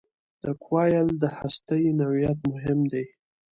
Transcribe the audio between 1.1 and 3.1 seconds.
د هستې نوعیت مهم دی.